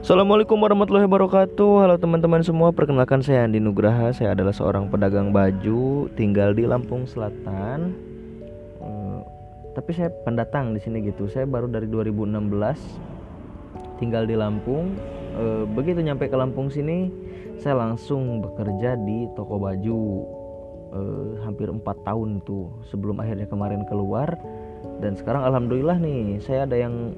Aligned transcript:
Assalamualaikum 0.00 0.56
warahmatullahi 0.56 1.04
wabarakatuh. 1.04 1.84
Halo 1.84 2.00
teman-teman 2.00 2.40
semua 2.40 2.72
Perkenalkan 2.72 3.20
saya 3.20 3.44
Andi 3.44 3.60
Nugraha. 3.60 4.08
Saya 4.16 4.32
adalah 4.32 4.56
seorang 4.56 4.88
pedagang 4.88 5.28
baju 5.28 6.08
Tinggal 6.16 6.56
di 6.56 6.64
Lampung 6.64 7.04
Selatan. 7.04 7.92
Eh, 8.80 9.20
Tapi 9.76 9.90
saya 9.92 10.08
pendatang 10.24 10.72
di 10.72 10.80
sini 10.80 11.04
gitu. 11.04 11.28
Saya 11.28 11.44
baru 11.44 11.68
dari 11.68 11.84
2016 11.84 12.80
Tinggal 14.00 14.24
di 14.24 14.40
Lampung. 14.40 14.96
Eh, 15.36 15.68
Begitu 15.68 16.00
nyampe 16.00 16.32
ke 16.32 16.36
Lampung 16.40 16.72
sini 16.72 17.12
Saya 17.60 17.76
langsung 17.76 18.40
bekerja 18.40 18.96
di 19.04 19.28
toko 19.36 19.60
baju. 19.60 20.00
Eh, 20.96 21.44
Hampir 21.44 21.68
4 21.68 21.84
tahun 22.08 22.40
tuh 22.48 22.72
Sebelum 22.88 23.20
akhirnya 23.20 23.44
kemarin 23.52 23.84
keluar. 23.84 24.32
Dan 25.04 25.12
sekarang 25.12 25.44
Alhamdulillah 25.44 26.00
nih 26.00 26.40
Saya 26.40 26.64
ada 26.64 26.80
yang 26.80 27.12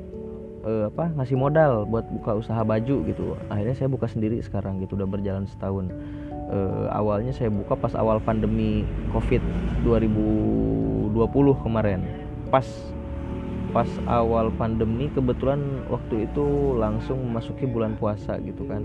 eh, 0.63 0.85
apa 0.89 1.11
ngasih 1.19 1.37
modal 1.37 1.85
buat 1.87 2.07
buka 2.09 2.39
usaha 2.39 2.63
baju 2.63 2.97
gitu. 3.07 3.35
Akhirnya 3.51 3.75
saya 3.77 3.89
buka 3.91 4.07
sendiri 4.07 4.39
sekarang 4.41 4.79
gitu 4.83 4.95
udah 4.95 5.09
berjalan 5.09 5.45
setahun. 5.47 5.91
Eh, 6.53 6.87
awalnya 6.93 7.35
saya 7.35 7.51
buka 7.51 7.75
pas 7.75 7.95
awal 7.99 8.23
pandemi 8.23 8.87
covid 9.11 9.43
2020 9.83 11.13
kemarin. 11.63 12.01
Pas 12.49 12.67
pas 13.73 13.89
awal 14.05 14.53
pandemi 14.61 15.09
kebetulan 15.09 15.61
waktu 15.89 16.29
itu 16.29 16.77
langsung 16.77 17.19
memasuki 17.25 17.65
bulan 17.65 17.97
puasa 17.97 18.37
gitu 18.45 18.69
kan. 18.69 18.85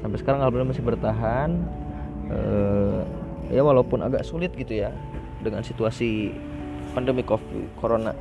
Sampai 0.00 0.16
sekarang 0.22 0.40
alhamdulillah 0.40 0.72
masih 0.72 0.86
bertahan. 0.86 1.50
Eh, 2.30 3.00
ya 3.50 3.66
walaupun 3.66 4.06
agak 4.06 4.22
sulit 4.22 4.54
gitu 4.54 4.78
ya 4.86 4.94
dengan 5.42 5.66
situasi 5.66 6.30
pandemi 6.94 7.26
covid 7.26 7.66
corona 7.82 8.14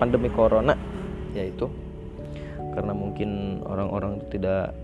pandemi 0.00 0.32
corona 0.32 0.72
yaitu 1.36 1.68
karena 2.76 2.92
mungkin 2.92 3.60
orang-orang 3.64 4.20
itu 4.20 4.26
tidak 4.36 4.76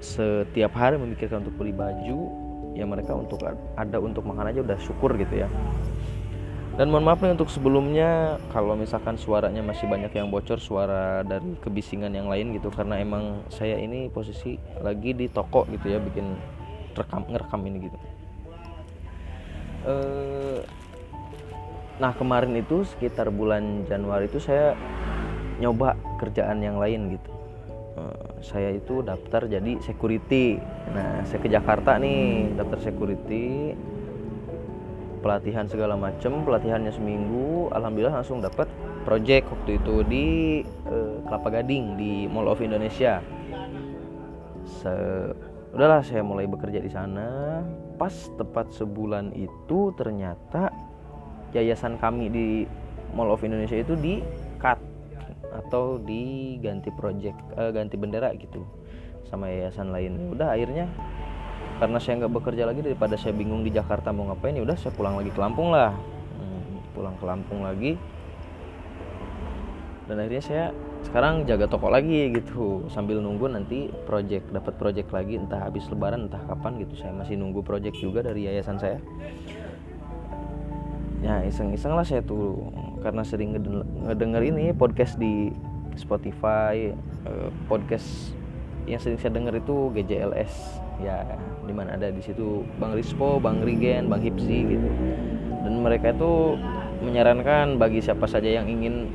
setiap 0.00 0.72
hari 0.72 0.96
memikirkan 0.96 1.44
untuk 1.44 1.56
beli 1.60 1.76
baju 1.76 2.32
ya 2.74 2.84
mereka 2.88 3.14
untuk 3.14 3.44
ada 3.76 3.96
untuk 4.00 4.26
makan 4.26 4.50
aja 4.50 4.64
udah 4.64 4.78
syukur 4.80 5.14
gitu 5.20 5.44
ya. 5.44 5.48
Dan 6.74 6.90
mohon 6.90 7.06
maaf 7.06 7.22
nih 7.22 7.38
untuk 7.38 7.46
sebelumnya 7.46 8.34
kalau 8.50 8.74
misalkan 8.74 9.14
suaranya 9.14 9.62
masih 9.62 9.86
banyak 9.86 10.10
yang 10.10 10.26
bocor 10.26 10.58
suara 10.58 11.22
dari 11.22 11.54
kebisingan 11.62 12.10
yang 12.10 12.26
lain 12.26 12.50
gitu 12.50 12.66
karena 12.74 12.98
emang 12.98 13.46
saya 13.46 13.78
ini 13.78 14.10
posisi 14.10 14.58
lagi 14.82 15.14
di 15.14 15.30
toko 15.30 15.70
gitu 15.70 15.86
ya 15.86 16.02
bikin 16.02 16.34
rekam 16.98 17.22
ngerekam 17.30 17.62
ini 17.62 17.78
gitu. 17.86 17.98
Eh, 19.86 20.58
nah 22.02 22.10
kemarin 22.10 22.58
itu 22.58 22.82
sekitar 22.82 23.30
bulan 23.30 23.86
Januari 23.86 24.26
itu 24.26 24.42
saya 24.42 24.74
nyoba 25.58 25.94
kerjaan 26.18 26.62
yang 26.62 26.78
lain 26.78 27.14
gitu. 27.14 27.30
Eh, 27.94 28.26
saya 28.42 28.74
itu 28.74 29.06
daftar 29.06 29.46
jadi 29.46 29.78
security. 29.78 30.58
Nah 30.90 31.22
saya 31.22 31.38
ke 31.38 31.48
Jakarta 31.50 31.94
nih 31.98 32.50
daftar 32.58 32.78
security 32.82 33.74
pelatihan 35.24 35.64
segala 35.64 35.96
macem 35.96 36.44
pelatihannya 36.44 36.92
seminggu 36.92 37.72
alhamdulillah 37.72 38.20
langsung 38.20 38.44
dapat 38.44 38.68
project 39.08 39.48
waktu 39.48 39.80
itu 39.80 39.94
di 40.04 40.26
eh, 40.66 41.16
Kelapa 41.24 41.48
Gading 41.60 41.96
di 41.96 42.12
Mall 42.26 42.50
of 42.50 42.60
Indonesia. 42.60 43.22
Se- 44.66 45.32
udahlah 45.70 46.02
saya 46.02 46.20
mulai 46.26 46.50
bekerja 46.50 46.82
di 46.82 46.90
sana. 46.90 47.62
Pas 47.94 48.12
tepat 48.34 48.74
sebulan 48.74 49.32
itu 49.38 49.94
ternyata 49.94 50.74
yayasan 51.54 51.94
kami 52.02 52.26
di 52.26 52.46
Mall 53.14 53.30
of 53.30 53.46
Indonesia 53.46 53.78
itu 53.78 53.94
di 53.94 54.18
cut 54.58 54.93
atau 55.54 56.02
diganti 56.02 56.90
project 56.90 57.38
eh, 57.54 57.70
ganti 57.70 57.94
bendera 57.94 58.34
gitu 58.34 58.66
sama 59.30 59.48
yayasan 59.48 59.94
lain. 59.94 60.34
Udah 60.34 60.52
akhirnya 60.52 60.90
karena 61.78 61.98
saya 61.98 62.22
nggak 62.22 62.34
bekerja 62.34 62.64
lagi 62.66 62.80
daripada 62.82 63.18
saya 63.18 63.34
bingung 63.34 63.66
di 63.66 63.70
Jakarta 63.74 64.14
mau 64.14 64.30
ngapain 64.30 64.54
ya 64.54 64.62
udah 64.62 64.76
saya 64.78 64.94
pulang 64.94 65.18
lagi 65.18 65.30
ke 65.30 65.40
Lampung 65.40 65.70
lah. 65.70 65.94
Hmm, 66.38 66.82
pulang 66.94 67.14
ke 67.18 67.24
Lampung 67.26 67.60
lagi. 67.62 67.92
Dan 70.04 70.20
akhirnya 70.20 70.44
saya 70.44 70.64
sekarang 71.04 71.48
jaga 71.48 71.64
toko 71.68 71.88
lagi 71.88 72.32
gitu 72.32 72.88
sambil 72.92 73.20
nunggu 73.20 73.48
nanti 73.48 73.88
project 74.08 74.52
dapat 74.52 74.76
project 74.76 75.08
lagi 75.12 75.40
entah 75.40 75.64
habis 75.64 75.88
lebaran 75.88 76.28
entah 76.28 76.40
kapan 76.44 76.80
gitu. 76.84 77.00
Saya 77.00 77.12
masih 77.16 77.40
nunggu 77.40 77.64
project 77.64 77.96
juga 77.98 78.20
dari 78.20 78.44
yayasan 78.44 78.76
saya. 78.76 78.98
Ya 81.24 81.40
iseng-iseng 81.40 81.96
lah 81.96 82.04
saya 82.04 82.20
tuh 82.20 82.68
karena 83.04 83.20
sering 83.20 83.52
ngeden- 83.52 83.84
ngedenger 84.08 84.42
ini 84.48 84.72
podcast 84.72 85.20
di 85.20 85.52
Spotify 85.94 86.90
eh, 87.28 87.50
podcast 87.68 88.32
yang 88.88 89.00
sering 89.00 89.20
saya 89.20 89.36
denger 89.36 89.60
itu 89.60 89.92
GJLS 89.92 90.80
ya 91.04 91.24
di 91.64 91.72
mana 91.72 91.96
ada 91.96 92.08
di 92.08 92.20
situ 92.24 92.64
Bang 92.80 92.96
Rispo, 92.96 93.36
Bang 93.40 93.60
Rigen, 93.60 94.08
Bang 94.08 94.24
Hipsi 94.24 94.76
gitu. 94.76 94.88
Dan 95.64 95.80
mereka 95.80 96.12
itu 96.12 96.56
menyarankan 97.04 97.76
bagi 97.80 98.00
siapa 98.00 98.24
saja 98.28 98.48
yang 98.48 98.68
ingin 98.68 99.08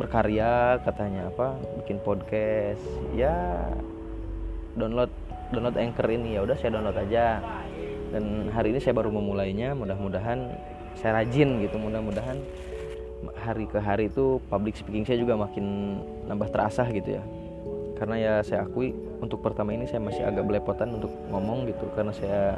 berkarya 0.00 0.80
katanya 0.80 1.28
apa 1.28 1.60
bikin 1.84 2.00
podcast 2.00 2.80
ya 3.12 3.68
download 4.76 5.12
download 5.52 5.76
anchor 5.76 6.08
ini. 6.08 6.36
Ya 6.36 6.40
udah 6.44 6.56
saya 6.56 6.76
download 6.76 6.96
aja. 6.96 7.40
Dan 8.10 8.50
hari 8.50 8.74
ini 8.74 8.80
saya 8.82 8.96
baru 8.96 9.12
memulainya 9.12 9.76
mudah-mudahan 9.76 10.50
saya 10.98 11.22
rajin 11.22 11.62
gitu 11.62 11.78
mudah-mudahan 11.78 12.42
hari 13.36 13.68
ke 13.68 13.78
hari 13.80 14.08
itu 14.08 14.40
public 14.48 14.76
speaking 14.76 15.04
saya 15.04 15.20
juga 15.20 15.36
makin 15.36 15.98
nambah 16.28 16.48
terasa 16.52 16.88
gitu 16.88 17.20
ya. 17.20 17.22
Karena 18.00 18.16
ya 18.16 18.34
saya 18.40 18.64
akui 18.64 18.96
untuk 19.20 19.44
pertama 19.44 19.76
ini 19.76 19.84
saya 19.84 20.00
masih 20.00 20.24
agak 20.24 20.48
belepotan 20.48 20.96
untuk 20.96 21.12
ngomong 21.28 21.68
gitu. 21.68 21.84
Karena 21.92 22.12
saya 22.16 22.56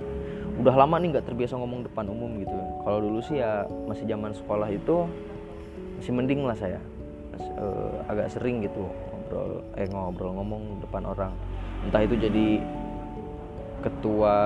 udah 0.63 0.75
lama 0.79 1.03
nih 1.03 1.19
nggak 1.19 1.27
terbiasa 1.27 1.59
ngomong 1.59 1.83
depan 1.91 2.07
umum 2.07 2.39
gitu. 2.39 2.55
Kalau 2.87 2.99
dulu 3.03 3.19
sih 3.27 3.43
ya 3.43 3.67
masih 3.91 4.07
zaman 4.07 4.31
sekolah 4.39 4.71
itu 4.71 5.07
masih 5.99 6.13
mending 6.15 6.47
lah 6.47 6.55
saya. 6.55 6.79
Eh, 7.43 7.95
agak 8.07 8.31
sering 8.31 8.63
gitu 8.63 8.87
ngobrol 9.11 9.65
eh 9.75 9.89
ngobrol 9.91 10.31
ngomong 10.39 10.79
depan 10.79 11.03
orang. 11.11 11.33
Entah 11.83 12.07
itu 12.07 12.15
jadi 12.15 12.63
ketua 13.83 14.37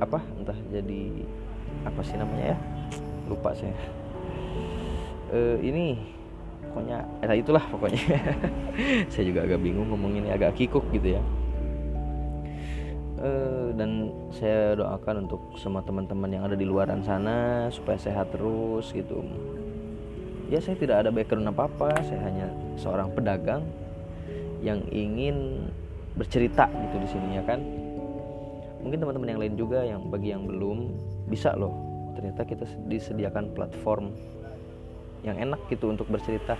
apa 0.00 0.24
entah 0.40 0.56
jadi 0.72 1.04
apa 1.84 2.00
sih 2.00 2.16
namanya 2.16 2.56
ya? 2.56 2.58
Lupa 3.28 3.52
saya 3.52 3.76
Eh, 5.32 5.56
ini 5.64 5.96
pokoknya 6.68 6.98
eh, 7.24 7.38
itulah 7.40 7.64
pokoknya. 7.70 8.02
Saya 9.12 9.24
juga 9.24 9.46
agak 9.46 9.62
bingung 9.62 9.88
ngomong 9.88 10.20
ini 10.20 10.28
agak 10.28 10.58
kikuk 10.58 10.84
gitu 10.92 11.16
ya. 11.16 11.22
Eh, 13.24 13.68
dan 13.78 14.12
saya 14.36 14.76
doakan 14.76 15.24
untuk 15.24 15.56
semua 15.56 15.80
teman-teman 15.80 16.28
yang 16.28 16.44
ada 16.44 16.52
di 16.58 16.68
luaran 16.68 17.00
sana 17.00 17.70
supaya 17.72 17.96
sehat 17.96 18.28
terus 18.36 18.92
gitu. 18.92 19.24
Ya 20.52 20.60
saya 20.60 20.76
tidak 20.76 21.06
ada 21.06 21.10
background 21.14 21.48
apa 21.48 21.64
apa 21.64 21.88
saya 22.04 22.20
hanya 22.20 22.52
seorang 22.76 23.08
pedagang 23.16 23.64
yang 24.60 24.84
ingin 24.92 25.64
bercerita 26.20 26.68
gitu 26.68 26.96
di 27.00 27.08
sini 27.08 27.40
ya 27.40 27.42
kan? 27.48 27.64
Mungkin 28.84 29.00
teman-teman 29.00 29.28
yang 29.32 29.40
lain 29.40 29.54
juga 29.56 29.80
yang 29.80 30.04
bagi 30.12 30.28
yang 30.36 30.44
belum 30.44 30.92
bisa 31.24 31.56
loh. 31.56 31.72
Ternyata 32.12 32.44
kita 32.44 32.68
disediakan 32.92 33.56
platform 33.56 34.12
yang 35.24 35.40
enak 35.40 35.60
gitu 35.72 35.88
untuk 35.88 36.06
bercerita. 36.06 36.54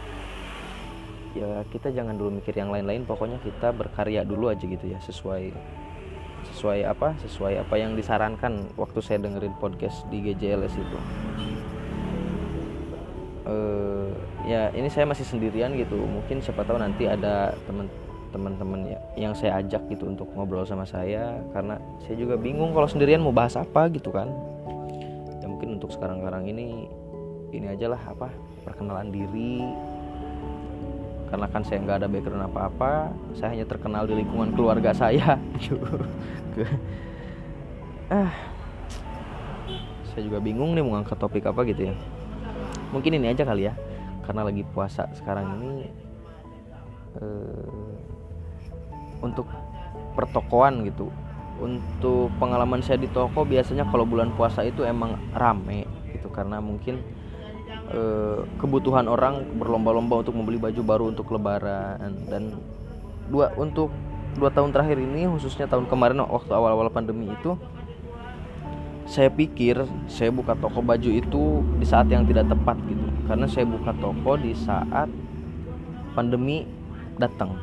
Ya 1.36 1.62
kita 1.68 1.92
jangan 1.92 2.16
dulu 2.16 2.40
mikir 2.40 2.56
yang 2.56 2.72
lain-lain 2.72 3.04
pokoknya 3.04 3.42
kita 3.44 3.74
berkarya 3.74 4.24
dulu 4.24 4.48
aja 4.48 4.64
gitu 4.64 4.86
ya 4.86 4.98
sesuai 5.02 5.50
sesuai 6.44 6.86
apa 6.86 7.16
sesuai 7.24 7.64
apa 7.64 7.74
yang 7.74 7.96
disarankan 7.98 8.70
waktu 8.78 9.00
saya 9.02 9.18
dengerin 9.20 9.52
podcast 9.58 10.06
di 10.08 10.30
GJLS 10.30 10.74
itu. 10.78 10.98
Eh 13.44 14.08
ya 14.46 14.70
ini 14.72 14.88
saya 14.88 15.10
masih 15.10 15.26
sendirian 15.26 15.74
gitu. 15.74 15.98
Mungkin 15.98 16.40
siapa 16.40 16.62
tahu 16.62 16.78
nanti 16.78 17.10
ada 17.10 17.52
teman 17.66 17.90
teman-teman 18.30 18.94
ya 18.94 18.98
yang 19.18 19.34
saya 19.34 19.58
ajak 19.62 19.90
gitu 19.90 20.06
untuk 20.06 20.30
ngobrol 20.38 20.62
sama 20.62 20.86
saya. 20.86 21.34
Karena 21.50 21.82
saya 22.06 22.14
juga 22.14 22.38
bingung 22.38 22.70
kalau 22.70 22.86
sendirian 22.86 23.26
mau 23.26 23.34
bahas 23.34 23.58
apa 23.58 23.90
gitu 23.90 24.14
kan. 24.14 24.30
Ya 25.42 25.50
mungkin 25.50 25.82
untuk 25.82 25.90
sekarang-karang 25.90 26.46
ini 26.46 26.86
ini 27.50 27.66
aja 27.74 27.90
lah 27.90 28.02
apa 28.06 28.53
perkenalan 28.64 29.12
diri. 29.12 29.62
Karena 31.28 31.46
kan 31.50 31.62
saya 31.66 31.82
nggak 31.82 31.98
ada 32.04 32.08
background 32.08 32.46
apa-apa 32.46 33.10
saya 33.34 33.58
hanya 33.58 33.66
terkenal 33.66 34.06
di 34.08 34.14
lingkungan 34.18 34.56
keluarga 34.56 34.90
saya. 34.96 35.36
Ah. 38.12 38.30
Saya 40.12 40.28
juga 40.28 40.36
bingung 40.38 40.76
nih 40.76 40.84
mau 40.84 40.94
ngangkat 40.94 41.16
topik 41.16 41.48
apa 41.48 41.64
gitu 41.66 41.88
ya. 41.88 41.94
Mungkin 42.92 43.16
ini 43.16 43.32
aja 43.32 43.48
kali 43.48 43.66
ya 43.66 43.74
karena 44.28 44.44
lagi 44.44 44.62
puasa 44.62 45.08
sekarang 45.16 45.56
ini. 45.58 45.88
Eh, 47.18 47.84
untuk 49.24 49.48
pertokoan 50.12 50.84
gitu. 50.86 51.08
Untuk 51.58 52.28
pengalaman 52.36 52.84
saya 52.84 53.00
di 53.00 53.08
toko 53.08 53.42
biasanya 53.48 53.88
kalau 53.88 54.04
bulan 54.04 54.30
puasa 54.36 54.62
itu 54.62 54.84
emang 54.84 55.16
rame 55.32 55.88
gitu 56.12 56.28
karena 56.28 56.60
mungkin 56.60 57.00
eh, 57.90 58.38
kebutuhan 58.56 59.10
orang 59.10 59.44
berlomba-lomba 59.58 60.24
untuk 60.24 60.34
membeli 60.36 60.56
baju 60.60 60.80
baru 60.84 61.04
untuk 61.10 61.28
lebaran. 61.34 61.98
Dan 62.28 62.56
dua 63.28 63.52
untuk 63.56 63.92
dua 64.36 64.50
tahun 64.50 64.72
terakhir 64.74 64.98
ini 65.00 65.28
khususnya 65.30 65.68
tahun 65.68 65.86
kemarin 65.88 66.24
waktu 66.24 66.52
awal-awal 66.52 66.90
pandemi 66.90 67.30
itu 67.30 67.54
saya 69.04 69.28
pikir 69.28 69.84
saya 70.08 70.32
buka 70.32 70.56
toko 70.56 70.80
baju 70.80 71.10
itu 71.12 71.60
di 71.76 71.86
saat 71.86 72.08
yang 72.08 72.24
tidak 72.24 72.48
tepat 72.48 72.76
gitu. 72.88 73.04
Karena 73.28 73.46
saya 73.48 73.68
buka 73.68 73.92
toko 74.00 74.32
di 74.40 74.52
saat 74.56 75.08
pandemi 76.16 76.64
datang. 77.20 77.56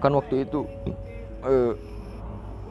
Kan 0.00 0.12
waktu 0.16 0.48
itu 0.48 0.64
eh, 1.44 1.72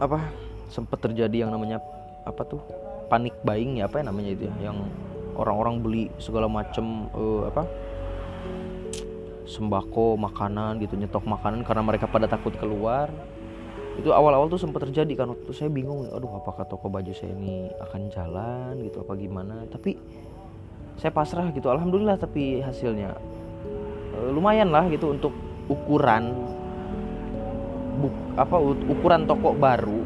apa 0.02 0.20
sempat 0.68 1.00
terjadi 1.00 1.48
yang 1.48 1.52
namanya 1.54 1.80
apa 2.26 2.42
tuh 2.44 2.60
panik 3.08 3.34
buying 3.46 3.80
ya 3.80 3.86
apa 3.86 4.02
ya 4.02 4.04
namanya 4.10 4.30
itu 4.34 4.50
ya 4.50 4.72
yang 4.72 4.78
orang-orang 5.36 5.76
beli 5.84 6.04
segala 6.18 6.50
macam 6.50 7.12
eh, 7.12 7.42
apa? 7.52 7.64
Sembako 9.46 10.18
makanan 10.18 10.82
gitu 10.82 10.98
nyetok 10.98 11.28
makanan 11.28 11.62
karena 11.62 11.84
mereka 11.86 12.10
pada 12.10 12.26
takut 12.26 12.56
keluar. 12.58 13.12
Itu 13.96 14.12
awal-awal 14.12 14.52
tuh 14.52 14.60
sempat 14.60 14.84
terjadi 14.84 15.24
kan 15.24 15.32
waktu 15.32 15.52
saya 15.56 15.72
bingung 15.72 16.04
aduh 16.12 16.36
apakah 16.36 16.68
toko 16.68 16.92
baju 16.92 17.16
saya 17.16 17.32
ini 17.32 17.72
akan 17.80 18.02
jalan 18.12 18.74
gitu 18.84 19.06
apa 19.06 19.14
gimana? 19.16 19.64
Tapi 19.72 19.96
saya 20.96 21.12
pasrah 21.12 21.52
gitu 21.52 21.68
alhamdulillah 21.68 22.16
tapi 22.16 22.64
hasilnya 22.64 23.16
e, 24.16 24.18
lumayan 24.32 24.72
lah 24.72 24.88
gitu 24.88 25.12
untuk 25.12 25.36
ukuran 25.68 26.32
buk, 28.00 28.16
apa 28.40 28.56
ukuran 28.92 29.28
toko 29.28 29.52
baru 29.56 30.02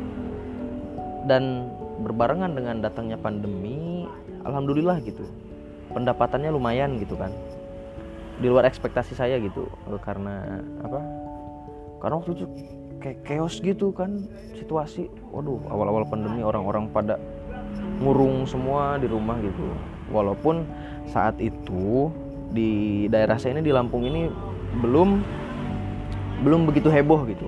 dan 1.30 1.70
berbarengan 2.02 2.56
dengan 2.58 2.76
datangnya 2.82 3.20
pandemi 3.22 4.08
alhamdulillah 4.46 5.02
gitu. 5.04 5.26
Pendapatannya 5.92 6.54
lumayan 6.54 7.02
gitu 7.02 7.18
kan. 7.18 7.34
Di 8.40 8.48
luar 8.48 8.70
ekspektasi 8.70 9.18
saya 9.18 9.36
gitu 9.42 9.68
eh, 9.68 10.00
karena 10.00 10.64
apa? 10.86 11.00
Karena 12.00 12.16
waktu 12.22 12.32
itu 12.38 12.46
kayak 13.04 13.18
chaos 13.28 13.60
gitu 13.60 13.92
kan 13.92 14.24
situasi. 14.56 15.12
Waduh 15.34 15.60
awal-awal 15.68 16.08
pandemi 16.08 16.46
orang-orang 16.46 16.88
pada 16.92 17.20
ngurung 18.00 18.48
semua 18.48 18.96
di 19.02 19.08
rumah 19.10 19.36
gitu. 19.44 19.66
Walaupun 20.10 20.64
saat 21.10 21.38
itu 21.42 22.10
di 22.50 23.06
daerah 23.12 23.38
saya 23.38 23.60
ini 23.60 23.66
di 23.66 23.74
Lampung 23.76 24.08
ini 24.08 24.26
belum 24.82 25.22
belum 26.46 26.62
begitu 26.70 26.88
heboh 26.88 27.28
gitu. 27.28 27.46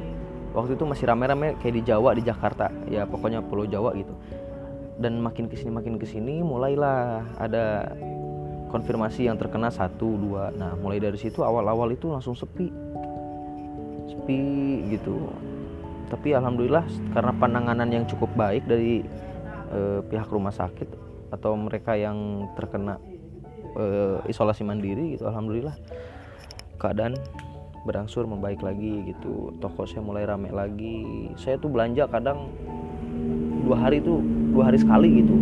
Waktu 0.51 0.75
itu 0.75 0.83
masih 0.83 1.07
rame-rame 1.07 1.55
kayak 1.63 1.79
di 1.79 1.81
Jawa 1.87 2.11
di 2.11 2.27
Jakarta. 2.27 2.67
Ya 2.91 3.07
pokoknya 3.07 3.39
Pulau 3.39 3.63
Jawa 3.63 3.95
gitu 3.95 4.11
dan 4.99 5.21
makin 5.21 5.47
ke 5.47 5.55
sini 5.55 5.71
makin 5.71 5.95
ke 5.95 6.05
sini 6.09 6.43
mulailah 6.43 7.23
ada 7.39 7.95
konfirmasi 8.71 9.27
yang 9.27 9.35
terkena 9.35 9.67
satu 9.67 10.15
dua. 10.15 10.49
Nah 10.55 10.73
mulai 10.79 11.03
dari 11.03 11.19
situ 11.19 11.43
awal-awal 11.43 11.91
itu 11.91 12.07
langsung 12.07 12.33
sepi. 12.33 12.71
Sepi 14.07 14.41
gitu. 14.95 15.31
Tapi 16.07 16.35
alhamdulillah 16.35 16.83
karena 17.15 17.31
penanganan 17.35 17.89
yang 17.91 18.03
cukup 18.07 18.31
baik 18.35 18.63
dari 18.67 19.03
eh, 19.71 19.99
pihak 20.07 20.31
rumah 20.31 20.55
sakit 20.55 20.87
atau 21.31 21.55
mereka 21.55 21.95
yang 21.95 22.47
terkena 22.55 22.99
eh, 23.75 24.19
isolasi 24.27 24.67
mandiri 24.67 25.15
gitu 25.15 25.27
alhamdulillah 25.27 25.75
keadaan 26.75 27.15
berangsur 27.85 28.25
membaik 28.29 28.61
lagi 28.61 29.13
gitu. 29.13 29.53
Toko 29.57 29.89
saya 29.89 30.05
mulai 30.05 30.25
rame 30.25 30.53
lagi. 30.53 31.29
Saya 31.37 31.57
tuh 31.57 31.69
belanja 31.69 32.05
kadang 32.09 32.49
dua 33.61 33.77
hari 33.87 34.01
tuh 34.01 34.19
dua 34.51 34.69
hari 34.69 34.77
sekali 34.81 35.23
gitu. 35.23 35.35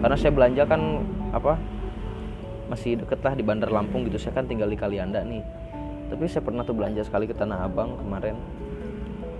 Karena 0.00 0.16
saya 0.16 0.32
belanja 0.32 0.62
kan 0.64 1.04
apa 1.30 1.60
masih 2.72 3.02
deket 3.02 3.20
lah 3.20 3.34
di 3.36 3.44
Bandar 3.44 3.68
Lampung 3.68 4.06
gitu. 4.08 4.16
Saya 4.16 4.34
kan 4.36 4.48
tinggal 4.48 4.70
di 4.70 4.78
Kalianda 4.78 5.20
nih. 5.22 5.42
Tapi 6.10 6.26
saya 6.26 6.42
pernah 6.42 6.66
tuh 6.66 6.74
belanja 6.74 7.06
sekali 7.06 7.30
ke 7.30 7.34
Tanah 7.36 7.66
Abang 7.66 7.98
kemarin. 8.00 8.34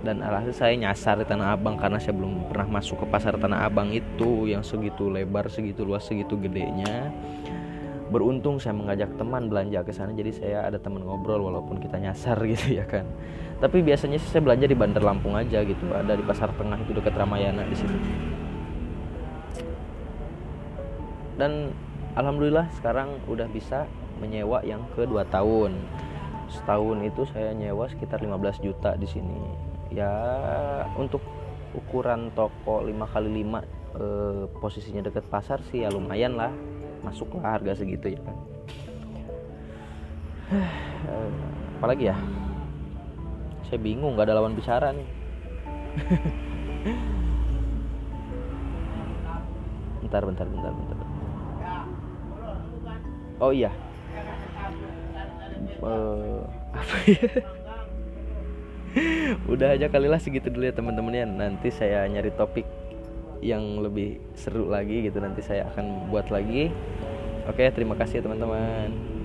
Dan 0.01 0.25
alhasil 0.25 0.57
saya 0.57 0.73
nyasar 0.73 1.21
di 1.21 1.25
Tanah 1.29 1.53
Abang 1.53 1.77
karena 1.77 2.01
saya 2.01 2.17
belum 2.17 2.49
pernah 2.49 2.81
masuk 2.81 3.05
ke 3.05 3.05
pasar 3.05 3.37
Tanah 3.37 3.69
Abang 3.69 3.93
itu 3.93 4.49
yang 4.49 4.65
segitu 4.65 5.13
lebar 5.13 5.45
segitu 5.45 5.85
luas 5.85 6.09
segitu 6.09 6.41
gedenya 6.41 7.13
beruntung 8.11 8.59
saya 8.59 8.75
mengajak 8.75 9.15
teman 9.15 9.47
belanja 9.47 9.87
ke 9.87 9.95
sana 9.95 10.11
jadi 10.11 10.31
saya 10.35 10.57
ada 10.67 10.75
teman 10.75 11.07
ngobrol 11.07 11.47
walaupun 11.47 11.79
kita 11.79 11.95
nyasar 11.95 12.35
gitu 12.51 12.75
ya 12.75 12.83
kan. 12.83 13.07
Tapi 13.63 13.79
biasanya 13.79 14.19
saya 14.19 14.43
belanja 14.43 14.67
di 14.67 14.75
Bandar 14.75 15.01
Lampung 15.01 15.33
aja 15.39 15.63
gitu 15.63 15.87
ada 15.95 16.13
di 16.13 16.23
pasar 16.27 16.51
tengah 16.59 16.75
itu 16.83 16.91
dekat 16.91 17.15
Ramayana 17.15 17.63
di 17.63 17.75
situ. 17.79 17.95
Dan 21.39 21.71
alhamdulillah 22.19 22.67
sekarang 22.75 23.15
udah 23.31 23.47
bisa 23.47 23.87
menyewa 24.19 24.59
yang 24.67 24.83
ke 24.93 25.07
dua 25.07 25.23
tahun. 25.31 25.73
Setahun 26.51 26.99
itu 27.07 27.23
saya 27.31 27.55
nyewa 27.55 27.87
sekitar 27.87 28.19
15 28.19 28.59
juta 28.59 28.99
di 28.99 29.07
sini. 29.07 29.39
Ya 29.87 30.11
untuk 30.99 31.23
ukuran 31.71 32.27
toko 32.35 32.83
5 32.83 32.91
kali 33.07 33.29
5 33.47 33.63
eh, 33.95 34.43
posisinya 34.59 35.07
deket 35.07 35.23
pasar 35.31 35.63
sih 35.71 35.87
ya 35.87 35.89
lumayan 35.89 36.35
lah 36.35 36.51
masuklah 37.01 37.57
harga 37.57 37.77
segitu 37.81 38.13
ya 38.13 38.21
kan. 38.21 38.37
Apalagi 41.81 42.13
ya? 42.13 42.17
Saya 43.69 43.79
bingung 43.81 44.13
nggak 44.17 44.29
ada 44.29 44.37
lawan 44.37 44.53
bicara 44.53 44.93
nih. 44.93 45.09
Bentar 50.01 50.27
bentar 50.27 50.43
bentar 50.43 50.71
bentar. 50.75 50.97
Oh 53.39 53.55
iya. 53.55 53.71
Uh, 55.79 56.43
apa 56.75 56.95
ya? 57.07 57.21
Udah 59.55 59.71
aja 59.71 59.87
kali 59.87 60.11
lah 60.11 60.19
segitu 60.19 60.51
dulu 60.51 60.67
ya 60.67 60.75
teman-teman 60.75 61.15
ya. 61.15 61.23
Nanti 61.23 61.71
saya 61.71 62.03
nyari 62.11 62.27
topik 62.35 62.67
yang 63.41 63.81
lebih 63.81 64.21
seru 64.37 64.69
lagi 64.69 65.09
gitu 65.09 65.17
nanti 65.17 65.41
saya 65.41 65.67
akan 65.73 66.07
buat 66.13 66.29
lagi. 66.29 66.69
Oke 67.49 67.67
terima 67.73 67.97
kasih 67.97 68.21
teman-teman 68.21 69.20